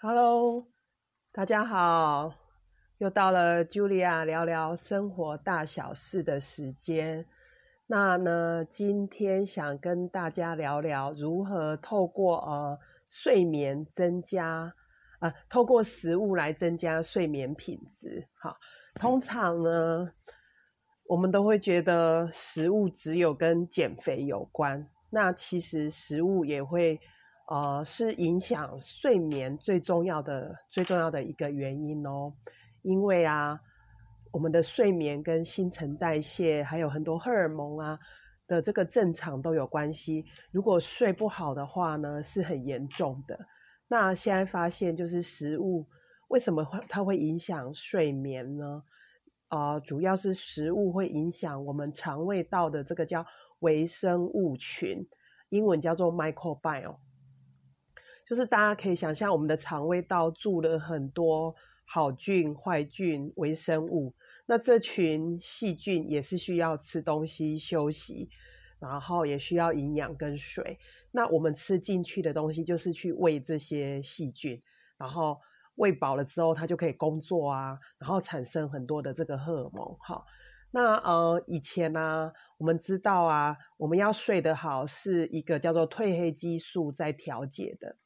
[0.00, 0.64] Hello，
[1.32, 2.32] 大家好，
[2.98, 7.26] 又到了 Julia 聊聊生活大小事的时间。
[7.88, 12.78] 那呢，今天想跟大家聊聊如何透过呃
[13.10, 14.72] 睡眠增加，
[15.18, 18.28] 呃，透过食物来增加睡眠品质。
[18.34, 18.56] 好，
[18.94, 20.12] 通常呢，
[21.08, 27.00] 我们都会觉得食物只有跟减肥有关，那其实食物也会。
[27.50, 32.30] 呃，是影响睡眠最重要的、最重要的一个原因哦。
[32.82, 33.58] 因为啊，
[34.30, 37.98] 我们的睡眠跟新陈代谢还有很多荷尔蒙啊
[38.46, 40.26] 的这个正常都有关系。
[40.50, 43.38] 如果睡不好的话呢，是很严重的。
[43.88, 45.86] 那现在发现，就是食物
[46.28, 48.82] 为什么会它会影响睡眠呢？
[49.48, 53.24] 啊，主要是食物会影响我们肠胃道的这个叫
[53.60, 55.08] 微生物群，
[55.48, 56.98] 英文叫做 microbiome。
[58.28, 61.54] 就是大家可以想象，我们的肠胃道住了很多
[61.86, 64.12] 好菌、坏菌、微生物。
[64.44, 68.28] 那这群细菌也是需要吃东西、休息，
[68.78, 70.78] 然后也需要营养跟水。
[71.10, 74.62] 那我们吃进去的东西，就是去喂这些细菌，
[74.98, 75.40] 然后
[75.76, 79.96] 喂饱了之后，它就可以工作啊，然后产生很多的这个荷尔蒙。
[80.00, 80.26] 好，
[80.70, 87.96] 那呃，以前呢，我们知道啊，我们要睡得好，是一个叫做褪黑激素在调节的。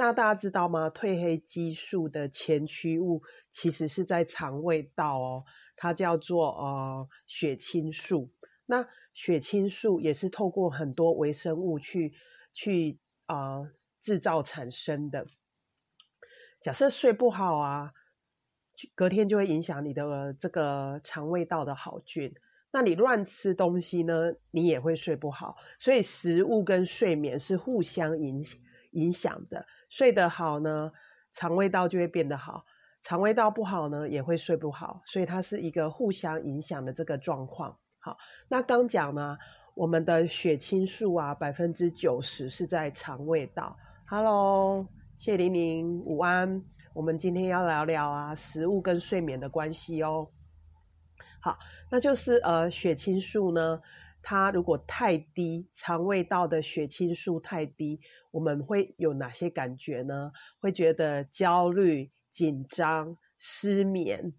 [0.00, 0.88] 那大家知道吗？
[0.88, 8.30] 褪黑激素的前驱物其实是在肠胃道哦，它叫做呃血清素。
[8.66, 12.14] 那血清素也是透过很多微生物去
[12.54, 15.26] 去啊制造产生的。
[16.60, 17.92] 假设睡不好啊，
[18.94, 22.32] 隔天就会影响你的这个肠胃道的好菌。
[22.70, 25.56] 那你乱吃东西呢，你也会睡不好。
[25.80, 28.60] 所以食物跟睡眠是互相影响
[28.98, 29.64] 影响的。
[29.88, 30.90] 睡得好呢，
[31.32, 32.64] 肠胃道就会变得好；
[33.02, 35.00] 肠胃道不好呢，也会睡不好。
[35.06, 37.78] 所以它是一个互相影响的这个状况。
[38.00, 38.16] 好，
[38.48, 39.38] 那刚讲呢，
[39.74, 43.76] 我们的血清素啊，百分之九十是在肠胃道。
[44.06, 44.86] Hello，
[45.16, 46.62] 谢玲玲，午安。
[46.94, 50.28] 我们今天要聊聊啊，食物跟睡眠的关系哦。
[51.40, 51.56] 好，
[51.90, 53.80] 那就是呃，血清素呢。
[54.30, 57.98] 它如果太低，肠胃道的血清素太低，
[58.30, 60.30] 我们会有哪些感觉呢？
[60.60, 64.34] 会觉得焦虑、紧张、失眠。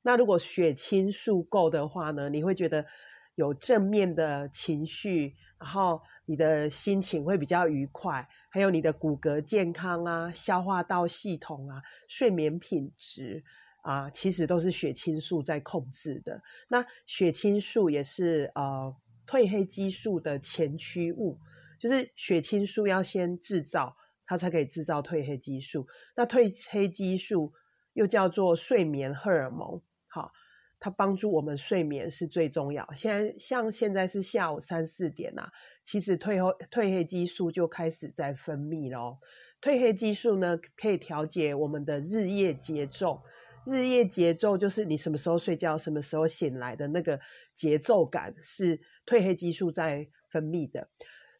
[0.00, 2.30] 那如果血清素够的话呢？
[2.30, 2.86] 你会觉得
[3.34, 13.44] 有正面的情绪，然后你的心情会比较愉快，还有你的骨骼健康啊、消化道系统啊、睡眠品质
[13.82, 16.42] 啊，其实都是血清素在控制的。
[16.66, 18.96] 那血清素也是呃。
[19.26, 21.38] 褪黑激素的前驱物
[21.78, 23.96] 就是血清素，要先制造，
[24.26, 25.86] 它才可以制造褪黑激素。
[26.16, 27.52] 那褪黑激素
[27.92, 30.32] 又叫做睡眠荷尔蒙，好，
[30.80, 32.90] 它帮助我们睡眠是最重要。
[32.94, 35.48] 现在像现在是下午三四点呐，
[35.84, 39.18] 其实褪后褪黑激素就开始在分泌咯。
[39.60, 43.22] 褪黑激素呢，可以调节我们的日夜节奏。
[43.66, 47.20] 日夜节奏就是你什么时候睡觉，什么时候醒来的那个
[47.54, 50.88] 节奏感是褪黑激素在分泌的。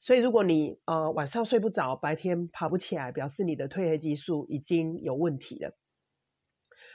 [0.01, 5.77] 所以如果你呃晚上睡不着，白天爬不起来，表示你的褪黑激素已经有问题了。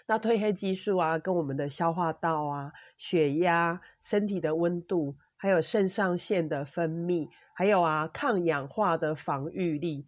[0.07, 10.07] 那褪黑激素啊，跟我们的消化道啊、血压、身体的温度，还有肾上腺的分泌，还有啊抗氧化的防御力，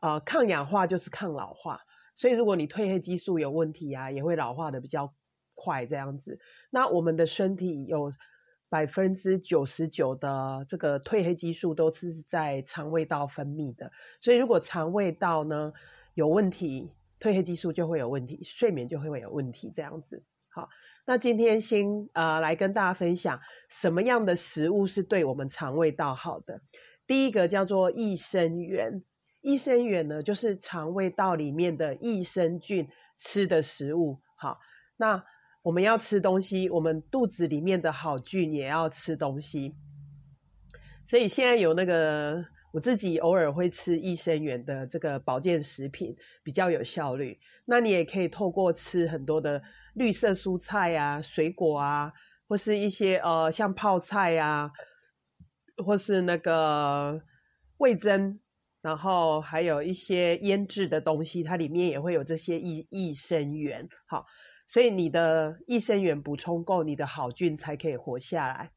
[0.00, 1.80] 啊抗氧化就是抗老化。
[2.14, 5.14] 所以，如果你褪黑激素有问题啊，也会老化的比较
[5.54, 5.86] 快。
[5.86, 6.38] 这样子，
[6.70, 8.12] 那我们的身体有
[8.68, 13.90] 百分之九十九的这个褪黑激素都是在肠胃道分泌的。
[14.20, 15.72] 所以，如果肠胃道呢
[16.14, 19.72] 有问题，褪黑激素就会有问题，睡眠就会有问题。
[19.74, 20.68] 这样子，好，
[21.06, 26.60] 那今天先呃来跟大家分享什么样的食物是对我们肠胃道好的。
[27.06, 29.02] 第一个叫做益生元。
[29.42, 34.20] 益生元呢，就是肠胃道里面的益生菌吃的食物。
[34.36, 34.58] 好，
[34.96, 35.22] 那
[35.62, 39.74] 我们要吃东西，我们肚子里面的好菌也要吃东西。
[41.06, 47.38] 所以现在有那个，我自己偶尔会吃益生元的这个保健食品，比较有效率。
[47.64, 49.60] 那你也可以透过吃很多的
[49.94, 52.12] 绿色蔬菜啊、水果啊，
[52.48, 54.70] 或是一些呃像泡菜啊，
[55.84, 57.20] 或是那个
[57.78, 58.38] 味增。
[58.82, 64.26] 然后还有一些腌制的东西，它里面也会有这些益益生元，好，
[64.66, 68.72] 所以你的益生元补充够，你的好菌才可以活下来。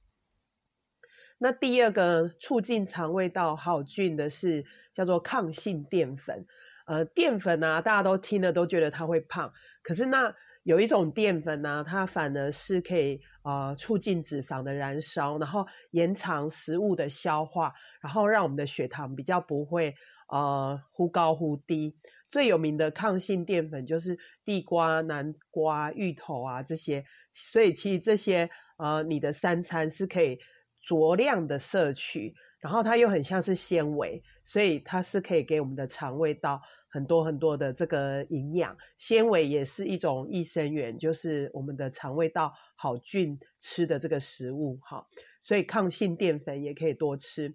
[1.39, 4.63] 那第二个促进肠胃道好菌的是
[4.93, 6.45] 叫做抗性淀粉，
[6.85, 10.33] 呃，淀粉啊，大家都听了都觉得它会胖，可是那
[10.65, 17.71] 有一种淀粉呢，它反而是可以呃促进脂肪的燃烧，然后延长食物的消化，
[18.01, 19.93] 然后让我们的血糖比较不会
[20.27, 21.95] 呃忽高忽低。
[22.29, 30.39] 最有名的抗性淀粉就是地瓜、南瓜、芋头啊这些，所以其实这些呃你的三餐是可以
[30.83, 32.33] 酌量的摄取，
[32.65, 36.59] 然后它又很像是纤维，所以它是可以给我们的肠胃道。
[36.89, 45.05] 很多很多的这个营养纤维也是一种益生元，就是我们的肠胃道好菌吃的这个食物哈，
[45.43, 47.53] 所以抗性淀粉也可以多吃。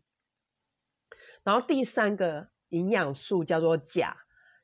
[1.43, 4.17] 然后第三个营养素叫做钾，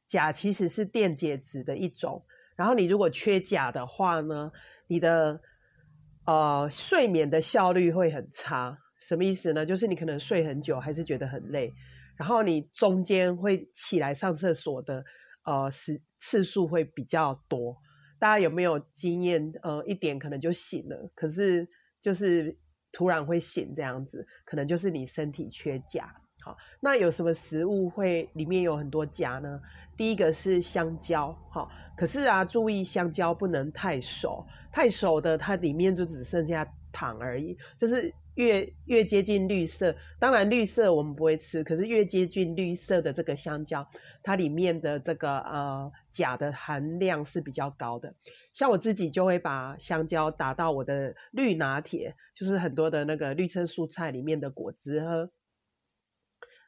[0.06, 2.24] 钾其实是电解质的一种。
[2.54, 4.52] 然后你如果缺钾的话呢，
[4.86, 5.40] 你的
[6.24, 8.78] 呃睡眠的效率会很差。
[8.98, 9.64] 什么意思呢？
[9.66, 11.72] 就是你可能睡很久，还是觉得很累。
[12.16, 15.04] 然后你中间会起来上厕所的，
[15.44, 17.76] 呃，次次数会比较多。
[18.18, 19.52] 大家有没有经验？
[19.62, 21.68] 呃，一点可能就醒了，可是
[22.00, 22.56] 就是
[22.90, 26.10] 突然会醒这样子，可能就是你身体缺钾。
[26.40, 29.60] 好，那有什么食物会里面有很多钾呢？
[29.94, 38.10] 第一个是香蕉，好，可是啊，注意香蕉不能太熟，太熟的它里面就只剩下糖而已，就是。
[38.36, 43.86] 越越接近绿色，当然绿色我们不会吃，可是越接近绿色的这个香蕉，
[44.22, 48.14] 它里面的这个呃钾的含量是比较高的。
[48.52, 55.30] 像我自己就会把香蕉打到我的绿拿铁，就是很多的那个绿色蔬菜里面的果汁喝，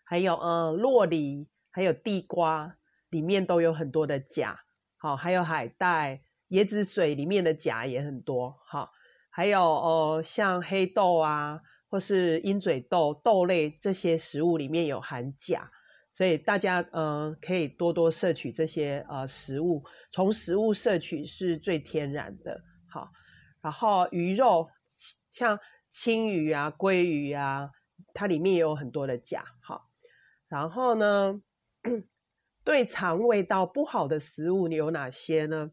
[0.05, 2.76] 还有呃洛梨，还有地瓜
[3.11, 4.59] 里面都有很多的钾，
[4.97, 8.91] 好，还有海带、椰子水里面的钾也很多，好。
[9.38, 15.70] 还有哦，像黑豆啊，或是鹰嘴豆豆类这些食物里面有含钾，
[16.12, 22.61] 所以大家呃可以多多摄取这些呃食物，从食物摄取是最天然的。
[22.90, 23.12] 好，
[23.62, 24.69] 然后鱼肉
[25.31, 25.56] 像
[25.88, 27.70] 青鱼啊、鲑鱼啊，
[28.12, 29.44] 它里面也有很多的钾。
[29.62, 29.88] 好，
[30.49, 31.41] 然后呢，
[32.64, 35.70] 对肠胃道不好的食物你有哪些呢？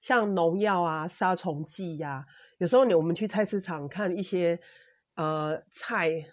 [0.00, 2.24] 像农药啊、杀虫剂呀，
[2.58, 4.58] 有时候你我们去菜市场看一些
[5.14, 6.24] 呃菜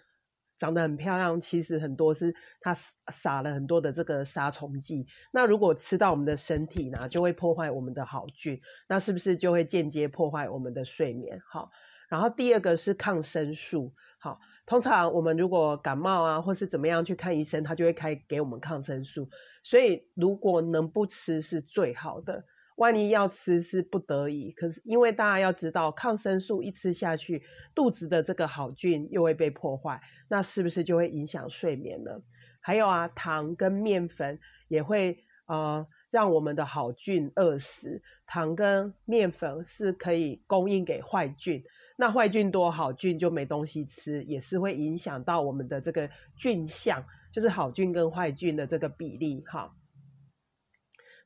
[0.58, 2.74] 长得很漂亮，其实很多是它
[3.12, 5.06] 撒了很多的这个杀虫剂。
[5.32, 11.40] 那如果吃到我们的身体呢，就会破坏我们的好菌，那是不是就会间接破坏我们的睡眠？
[11.48, 11.70] 好，
[12.08, 13.94] 然后第二个是抗生素。
[14.18, 19.28] 好，通常我们如果感冒啊，或是怎么样去看医生，他就会开给我们抗生素。
[19.62, 22.44] 所以如果能不吃是最好的。
[22.78, 27.42] 万一要吃是不得已，可是因为大家要知道，抗生素一吃下去，
[27.74, 32.22] 肚子的这个好菌又会被破坏，那是不是就会影响睡眠呢？
[32.60, 34.38] 还有啊，糖跟面粉
[34.68, 38.00] 也会呃让我们的好菌饿死。
[38.28, 41.64] 糖跟面粉是可以供应给坏菌，
[41.96, 49.74] 那坏菌多，好菌就没东西吃，也是会影响到我们的这个菌相，就是好菌跟坏菌的这个比例哈。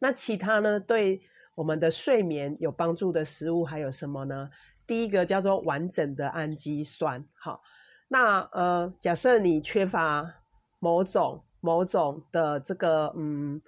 [0.01, 0.81] 那其他呢？
[0.81, 1.21] 对。
[1.55, 4.51] 我们的睡眠有帮助的食物还有什么呢？
[4.87, 7.25] 第一个叫做完整的氨基酸。
[7.35, 7.63] 好，
[8.09, 10.35] 那呃，假设你缺乏
[10.79, 13.61] 某种某种的这个嗯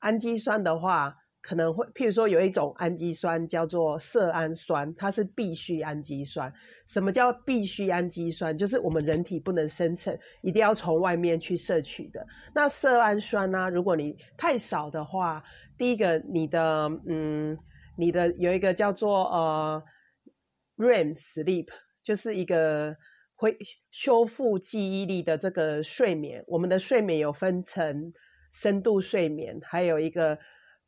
[0.00, 1.16] 氨基酸的话。
[1.42, 6.52] 可能会，譬如说有一种氨基酸叫做色氨酸，它是必需氨基酸。
[6.86, 8.54] 什么叫必需氨基酸？
[8.56, 12.26] 就是我们人体不能生成，一定要从外面去摄取的。
[12.54, 13.70] 那色氨酸呢？
[13.70, 15.42] 如果你太少的话，
[15.78, 17.56] 第一个你的嗯，
[17.96, 19.82] 你的有一个叫做呃
[20.76, 21.68] REM sleep，
[22.04, 22.94] 就是一个
[23.34, 23.56] 会
[23.90, 26.44] 修复记忆力的这个睡眠。
[26.46, 28.12] 我们的睡眠有分成
[28.52, 30.38] 深度睡眠，还有一个。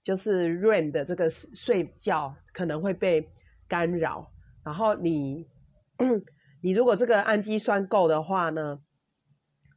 [0.03, 3.29] 就是 REM 的这个睡觉可能会被
[3.69, 4.33] 干扰，
[4.65, 5.47] 然后你
[6.63, 8.81] 你如果这个氨基酸够的话呢，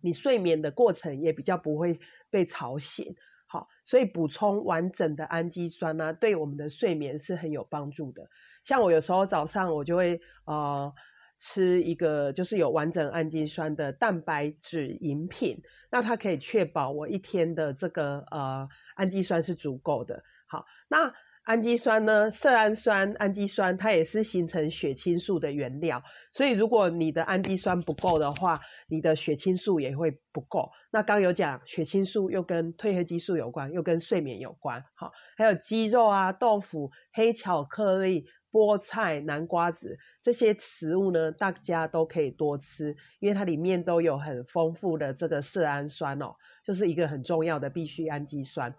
[0.01, 3.15] 你睡眠的过程也比较不会被吵醒。
[3.48, 8.27] 好，所以补充完整的氨基酸呢，对我们的睡眠是很有帮助的。
[8.63, 10.94] 像我有时候早上我就会呃。
[11.39, 15.62] 吃一个就是有完整氨基酸的蛋白质饮品，
[15.92, 20.24] 那它可以确保我一天的这个呃氨基酸是足够的。
[20.48, 21.13] 好，那
[21.44, 26.01] 氨基酸呢，色氨酸、氨基酸它也是形成血清素的原料，
[26.34, 30.72] 所以如果你的氨基酸不够的话，你的血清素也会不够。
[30.92, 34.84] 那刚有讲，血清素又跟褪黑激素有关，又跟睡眠有关。
[34.96, 38.25] 好，还有鸡肉啊、豆腐、黑巧克力。
[38.56, 46.34] 菠菜、南瓜子这些食物呢，大家都可以多吃，因为它里面都有很丰富的这个色氨酸哦，
[46.66, 48.74] 就是一个很重要的必需氨基酸。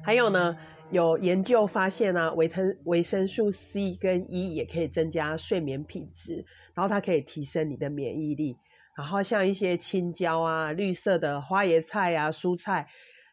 [0.00, 0.56] 还有呢，
[0.92, 8.56] 有研究发现啊，维生维生素 C 跟 E 也可以增加睡眠品质，然后它可以提升你的免疫力。
[8.96, 12.86] 然后像一些青椒啊、绿色的花椰菜啊、蔬菜。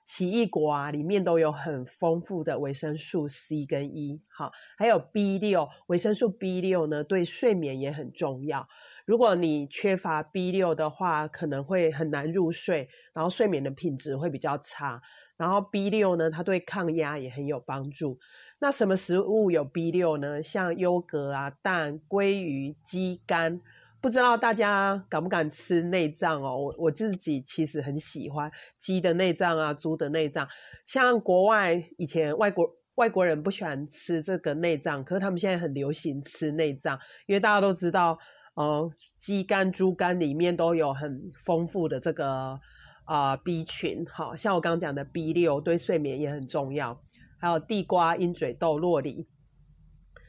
[0.04, 8.68] 奇异果啊，里面都有很丰富的维生素 C 跟 E，好，还有 B 六，维生素 B 六呢，对睡眠也很重要。
[9.06, 15.02] 如果你缺乏 B 六的话，可能会很难入睡，然后睡眠的品质会比较差。
[15.36, 18.20] 然后 B 六呢，它对抗压也很有帮助。
[18.60, 20.44] 那什么食物有 B 六呢？
[20.44, 23.62] 像优格啊、蛋、鲑鱼、鸡肝。
[24.04, 26.58] 不知道大家敢不敢吃内脏哦？
[26.58, 30.46] 我我自己其实很喜欢鸡的内脏啊，猪的内脏。
[30.86, 38.20] 像国外以前外国外国人不喜欢吃这个内脏，可是他们现在很流行吃内脏，因为大家都知道，
[38.56, 42.60] 呃，鸡肝、猪肝里面都有很丰富的这个
[43.06, 47.00] 啊 B 群，好像我刚刚讲的 B 六对睡眠也很重要。
[47.40, 49.26] 还有地瓜、鹰嘴豆、洛梨。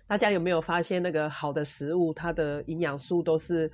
[0.07, 3.73] 大家有没有发现，那个好的食物，它的营养素都是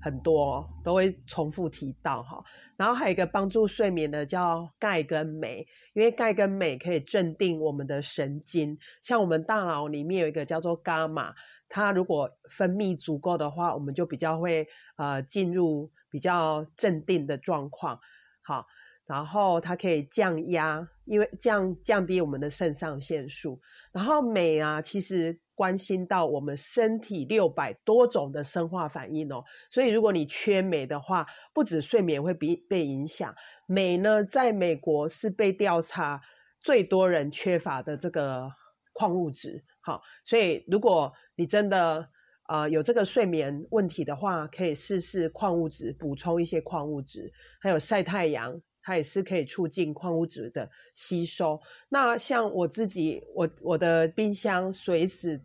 [0.00, 2.44] 很多，都会重复提到哈。
[2.76, 8.78] 然后还有一个帮助睡眠的叫钙跟镁，因为钙跟镁可以镇定我们的神经。
[9.02, 11.34] 像我们大脑里面有一个叫做伽马，
[11.70, 17.98] 它如果分泌足够的话，我们就比较会呃进入比较镇定的状况。
[18.42, 18.66] 好，
[19.06, 23.58] 然后它可以降压，因为降降低我们的肾上腺素。
[23.92, 25.40] 然后镁啊，其实。
[25.54, 33.34] 关心到我们身体六百多种的生化反应哦，所以如果你缺镁的话，不止睡眠会被被影响，
[33.66, 36.20] 镁呢，在美国是被调查
[36.60, 38.50] 最多人缺乏的这个
[38.92, 39.64] 矿物质。
[39.80, 42.08] 好，所以如果你真的
[42.44, 48.60] 啊有这个睡眠问题的话，可以试试矿物质，补充一些矿物质，还有晒太阳。
[48.84, 51.58] 它也是可以促进矿物质的吸收。
[51.88, 55.40] 那像我自己，我我的冰箱随时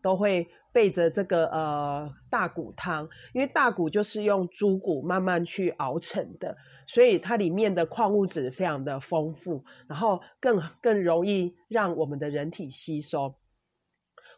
[0.00, 13.34] 都会备着这个呃大骨汤，因为大骨就是用猪骨慢慢去熬成的，所以它里面的矿物质非常的丰富，然后更更容易让我们的人体吸收。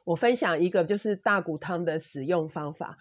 [0.04, 2.96] 我分享一个就是大骨汤的使用方法，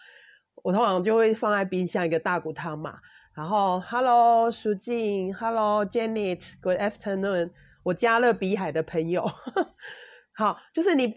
[0.63, 2.99] 我通常就会放在冰箱一个大骨汤嘛。
[3.35, 7.51] 然后，Hello，苏静，Hello，Janet，Good afternoon，
[7.83, 9.29] 我加勒比海的朋友，
[10.33, 11.13] 好，就是你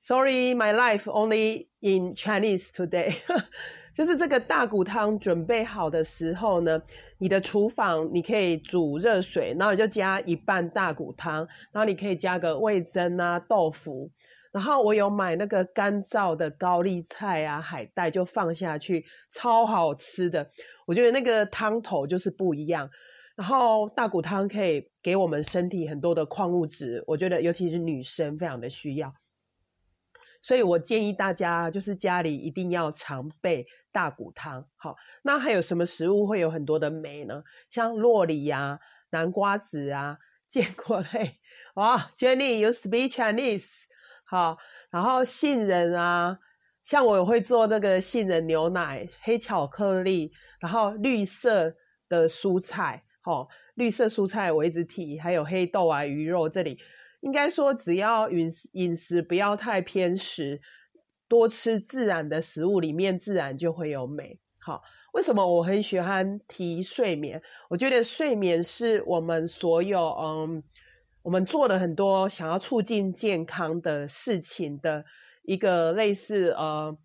[0.00, 3.14] ，Sorry，my life only in Chinese today，
[3.94, 6.82] 就是这个大骨汤准备好的时候呢，
[7.18, 14.10] 你的厨房你可以煮热水，然后你就加一半大骨汤，然后你可以加个味增啊、豆腐。
[14.52, 20.50] 然后我有买那个干燥的高丽菜啊、海带，就放下去，超好吃的。
[20.86, 22.88] 我觉得那个汤头就是不一样。
[23.34, 29.14] 然后大骨汤可以给我们身体很多的矿物质，我觉得尤其是女生非常的需要。
[30.42, 34.66] 所以我建议大家，就是家里一定要常备大骨汤。
[34.76, 37.42] 好，那还有什么食物会有很多的镁呢？
[37.70, 38.78] 像洛梨呀、
[39.10, 41.38] 南瓜子啊、坚果类。
[41.76, 43.64] 哇，Jenny，you speak Chinese？
[44.32, 44.56] 好，
[44.90, 46.38] 然后杏仁啊，
[46.84, 51.70] 像我会做那个杏仁牛奶、黑巧克力，然后绿色
[52.08, 56.78] 的蔬菜，哦，绿色蔬菜我一直提，还有黑豆啊、鱼肉，这里
[57.20, 60.58] 应该说只要饮饮食不要太偏食，
[61.28, 64.40] 多吃自然的食物，里面自然就会有美。
[64.60, 64.80] 好，
[65.12, 67.38] 为什么我很喜欢提睡眠？
[67.68, 70.64] 我觉得睡眠是我们所有嗯。
[71.22, 75.04] 我们做了很多想要促进健康的事情的
[75.44, 76.96] 一个类似呃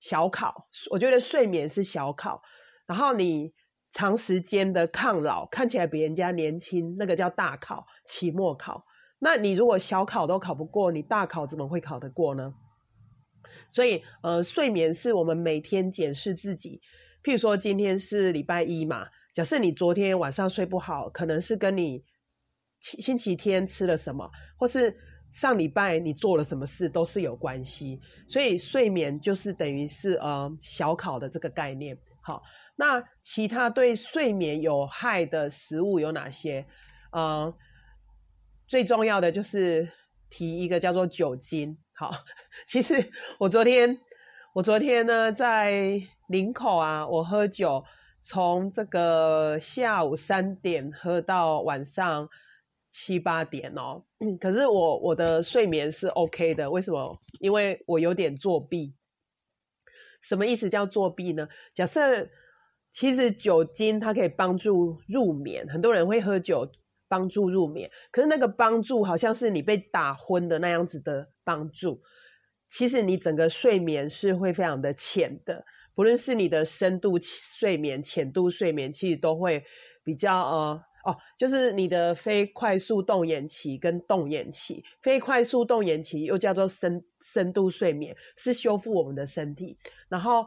[0.00, 2.40] 小考，我觉得睡眠是小考，
[2.86, 3.52] 然后你
[3.90, 8.86] 长时间的抗老，看起来比人家年轻，那个叫大考、期末考。
[9.18, 12.54] 那你如果小考都考不过，你大考怎么会考得过呢？
[13.70, 16.80] 所以呃，睡眠是我们每天检视自己，
[17.22, 22.02] 譬如说今天是礼拜一嘛，假设你昨天晚上睡不好，可能是跟你。
[22.98, 24.96] 星期天吃了什么，或是
[25.32, 28.00] 上礼拜你做了什么事，都是有关系。
[28.28, 31.98] 所以睡眠就是等于是呃小考的这个概念。
[32.22, 32.42] 好，
[32.76, 36.64] 那其他对睡眠有害的食物有哪些？
[37.12, 37.52] 呃，
[38.66, 39.88] 最重要的就是
[40.30, 41.76] 提一个叫做酒精。
[41.94, 42.10] 好，
[42.68, 42.94] 其实
[43.38, 43.98] 我昨天
[44.54, 47.84] 我昨天呢在林口啊，我喝酒，
[48.22, 52.28] 从这个下午三点喝到晚上。
[52.98, 54.02] 七八点哦。
[54.40, 57.20] 可是我我的睡眠是 OK 的，为什么？
[57.40, 58.94] 因为我有点作弊。
[60.22, 61.46] 什么意思叫作弊呢？
[61.74, 62.26] 假设
[62.90, 66.66] 其实酒精它可以帮助入眠，很多人会喝酒
[67.06, 72.00] 帮助入眠，可是那个帮助好像是你被打昏的那样子的帮助。
[72.70, 75.62] 其实你整个睡眠是会非常的浅的，
[75.94, 79.62] 不论是你的深度睡眠、浅度睡眠，其实都会
[80.02, 90.44] 比较呃哦，就是你的非快速动眼期跟动眼期，非快速动眼期又叫做深深度睡眠，是修复我们的身体，然后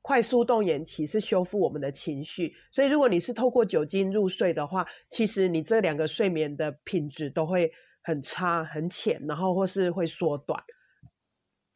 [0.00, 2.54] 快速动眼期是修复我们的情绪。
[2.70, 7.68] 所以如果你是透过酒精入睡的话，其实你这两个睡眠的品质都会
[8.00, 10.62] 很差、很浅，然后或是会缩短。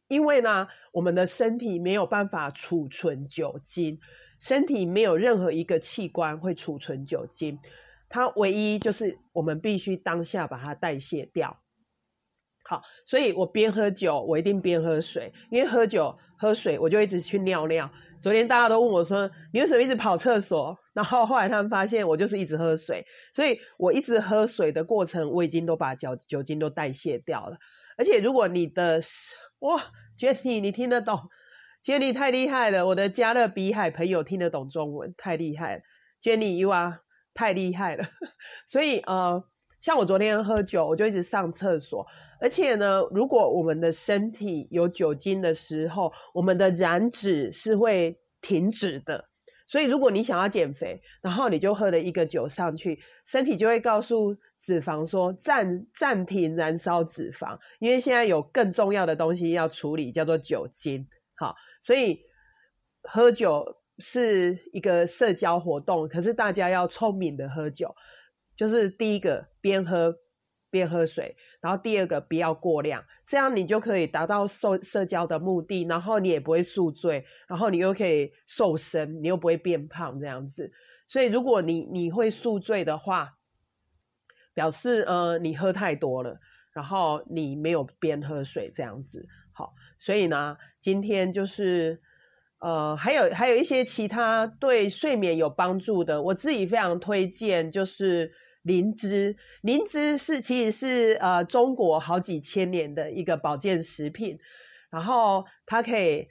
[0.07, 3.99] 因为呢，我们的身体没有办法储存酒精，
[4.39, 7.59] 身体没有任何一个器官会储存酒精，
[8.09, 11.59] 它唯一就是我们必须当下把它代谢掉。
[12.67, 17.89] 好，所以我边喝酒，我一定边喝水，因为喝酒喝水我就一直去尿尿。
[18.21, 20.75] 昨天大家都问我说，你为什么一直跑厕所？
[20.93, 27.57] 然后后来他们发现我就是一直喝水，所以我一直喝水的过程，我已经都把酒酒精都代谢掉了。
[27.97, 28.99] 而且如果你的
[29.59, 31.29] 哇，Jenny，你听得懂
[31.83, 35.81] ？Jenny 太厉害了，我的加勒比海朋友听得懂中文，太厉害了。
[36.23, 37.01] Jenny，you are
[37.35, 38.03] 太厉害了。
[38.67, 39.43] 所以呃，
[39.79, 42.03] 像我昨天喝酒，我就一直上厕所。
[42.41, 49.29] 而且呢，如果我们的身体有酒精的时候，我们的燃脂是会停止的。
[49.67, 54.35] 所以如果你想要减肥，然后你就喝了一个酒上去，身体就会告诉。
[54.65, 61.07] 脂肪说暂暂停燃烧脂肪，因为现在有更重要的东西要处理，叫做酒精。
[61.35, 62.19] 好，所以
[63.03, 63.63] 喝酒
[63.99, 67.95] 是一个社交活动，可是大家要聪明的喝酒，
[68.55, 70.15] 就是第一个边喝
[70.69, 80.71] 边喝水，然后第二个不要过量，这样你就可以达到社社交的目的，然后你也不会宿醉，然后你又可以瘦身，你又不会变胖这样子。
[81.07, 83.37] 所以如果你你会宿醉的话，
[84.53, 86.39] 表示呃你喝太多了，
[86.73, 92.01] 然后你没有边喝水这样子，好，所以呢，今天就是
[92.65, 98.31] 呃还有还有一些其他对睡眠有帮助的，我自己非常推荐就是
[98.63, 104.39] 灵芝，灵芝是其实是呃中国好几千年的一个保健食品，
[104.89, 106.27] 然后它可以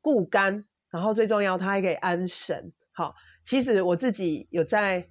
[0.00, 5.04] 固肝，然后最重要它还可以安神，好，其实我自己有在。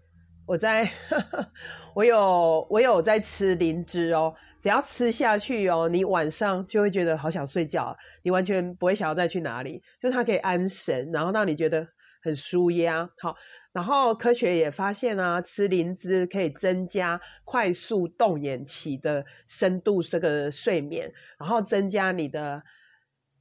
[0.45, 0.91] 我在，
[1.95, 11.86] 我有我有在吃灵芝哦，只要吃下去哦，你晚上就会觉得好想睡觉，你完全不会想要再去哪里，就是它可以安神，然后让你觉得
[12.23, 13.10] 很舒压。
[13.19, 13.36] 好，
[13.73, 22.63] 然后科学也发现啊，吃灵芝可以增加快速动眼期的深度这个睡眠，然后增加你的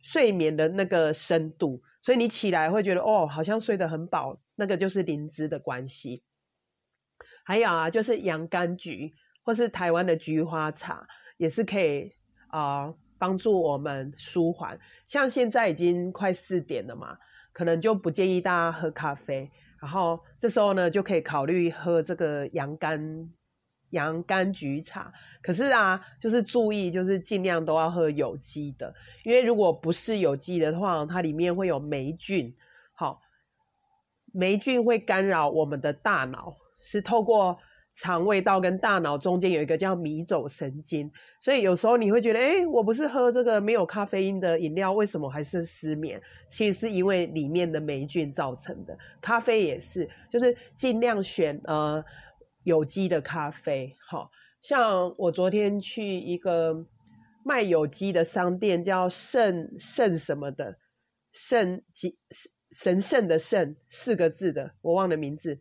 [0.03, 6.25] 睡眠的那个深度，所以你起来会觉得哦，好像睡得很饱，那个就是灵芝的关系。
[7.45, 9.13] 还有啊，就是洋甘菊，
[9.45, 12.13] 或是台湾的菊花茶，也是可以
[12.49, 14.79] 啊帮助我们舒缓。
[15.07, 17.19] 像现在已经快四点了嘛，
[17.53, 19.51] 可能就不建议大家喝咖啡，
[19.81, 23.29] 然后这时候呢就可以考虑喝这个洋甘
[23.91, 25.13] 洋甘菊茶。
[25.43, 32.55] 可是啊，就是注意，就是尽量都要喝有机的，因为如果不是有机的话，它里面会有霉菌，
[32.95, 33.21] 好，
[34.33, 36.57] 霉菌会干扰我们的大脑。
[36.85, 37.57] 是透过
[37.95, 46.21] 肠胃道跟大脑中间有一个叫迷走神经，所以有时候你会觉得，哎，我不是喝这个没有咖啡因的饮料，为什么还是失眠？
[46.51, 48.97] 其实是因为里面的霉菌造成的。
[49.21, 52.03] 咖啡也是，就是尽量选呃
[52.65, 53.95] 有机的咖啡。
[54.09, 54.31] 好，
[54.63, 56.75] 像我昨天去一个
[57.45, 60.79] 卖有机的商店，叫圣圣什么的
[61.33, 62.13] 圣神
[62.71, 65.61] 神圣的圣四个字的，我忘了名字。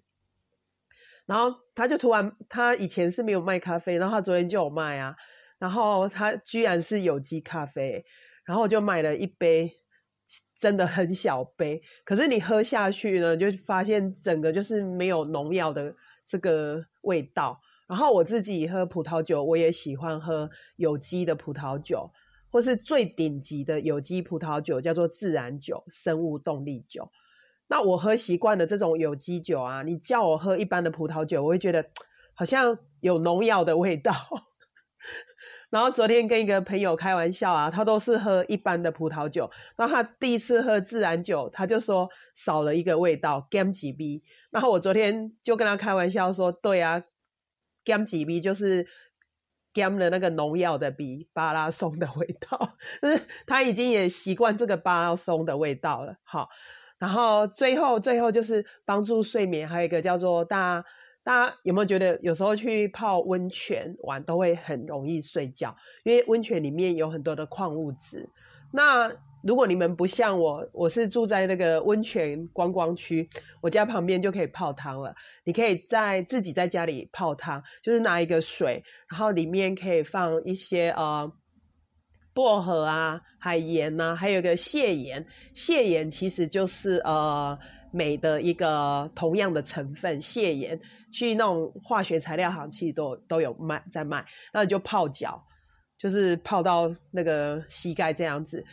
[1.25, 5.15] 然后他就突然，他以前是没有卖咖啡，然后他昨天就有卖啊。
[5.59, 8.03] 然后他居然是有机咖啡，
[8.45, 9.71] 然后我就买了一杯，
[10.59, 11.79] 真的很小杯。
[12.03, 15.95] 可是你喝下去呢，就发现整个就是没有农药的
[16.27, 17.61] 这个味道。
[17.87, 22.09] 然后我自己喝葡萄酒，我也喜欢喝有机的葡萄酒，
[22.49, 27.07] 或是最顶级的有机葡萄酒，叫做自然酒、生物动力酒。
[27.71, 31.85] 那我喝习惯的这种有机酒啊，你叫我喝一般的葡萄酒，我会觉得
[32.33, 34.11] 好像有农药的味道。
[35.71, 44.21] 然后昨天跟一个朋友开玩笑啊，他都是喝一般的葡萄酒，然后他第一次喝自然酒，他就说少了一个味道，gam 几 b。
[44.49, 47.01] 然后我昨天就跟他开玩笑说，对啊，
[47.85, 48.85] 甘几味就是
[49.73, 56.17] gam 的那个农药的比巴拉松的味道， 就是他已经也习惯这个巴拉松的味道了。
[56.23, 56.49] 好，
[57.01, 60.85] 然后最后最后就是帮助睡眠，还有一个叫做大家
[61.23, 68.29] 大家有没有觉得有时候去泡温泉玩都会很容易睡觉，因为温泉里面有很多的矿物质。
[68.71, 69.11] 那
[69.43, 73.27] 如果你们不像我，我是住在那个温泉观光区，
[73.61, 75.15] 我家旁边就可以泡汤了。
[75.43, 81.33] 你可以在自己在家里泡汤，就是拿一个水，然后里面可以放一些呃
[82.33, 85.25] 薄荷啊、海盐呐，还有一个蟹盐。
[85.53, 87.57] 蟹盐其实就是呃
[87.91, 90.79] 镁的一个同样的成分，蟹盐
[91.11, 95.43] 去那种化学材料行其实都都有卖在卖，那你就泡脚，
[95.99, 98.63] 就是泡到那个膝盖这样子。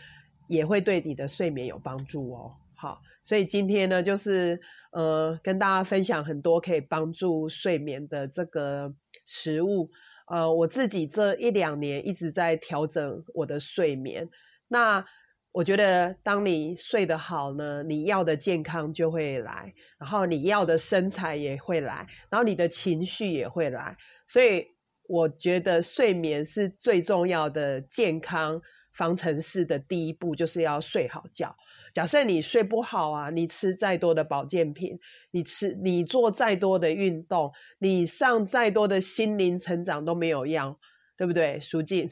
[0.48, 2.50] 也会对你的睡眠有帮助哦。
[2.74, 4.58] 好，所以今天呢，就是
[4.92, 8.90] 呃，跟大家分享很多可以帮助睡眠的这个
[9.26, 9.90] 食物。
[10.30, 14.28] 呃，我自己这一两年一直在调整我的睡眠。
[14.68, 15.04] 那
[15.52, 23.96] 我觉得，当你睡得好呢，你要的健康就会来，然后你要的身材也会来，然后你的情绪也会来。
[24.28, 24.66] 所以
[25.08, 28.60] 我觉得睡眠是最重要的健康。
[28.94, 31.54] 方程式的第一步就是要睡好觉。
[31.98, 35.00] 假设你睡不好啊，你吃再多的保健品，
[35.32, 40.78] 你吃你做再多的运动，你上再多的心灵成长都没有用，
[41.16, 41.58] 对不对？
[41.58, 42.08] 苏静，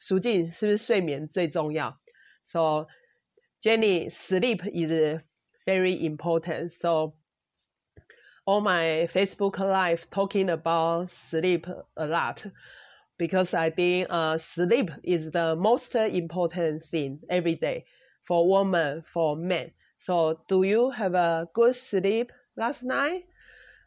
[0.00, 2.00] 苏静是不是睡眠最重要
[2.48, 2.86] ？So
[3.60, 5.20] Jenny, sleep is
[5.66, 6.72] very important.
[6.80, 7.16] So
[8.46, 12.46] all my Facebook live talking about sleep a lot.
[13.18, 17.84] because I think uh, sleep is the most important thing every day
[18.26, 19.72] for woman, for men.
[19.98, 23.24] So, do you have a good sleep last night?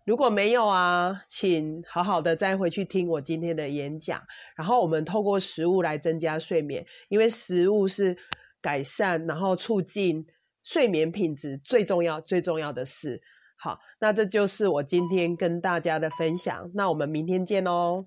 [0.05, 4.23] 如果没有啊，请好好的再回去听我今天的演讲。
[4.55, 8.17] 然后我们透过食物来增加睡眠，因为食物是
[8.59, 10.25] 改善然后促进
[10.63, 13.21] 睡眠品质最重要最重要的事。
[13.55, 16.71] 好，那这就是我今天跟大家的分享。
[16.73, 18.05] 那我们明天见喽。